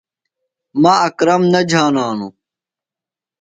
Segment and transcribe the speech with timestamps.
[0.81, 2.33] مہ اکرم نہ جھانانوۡ۔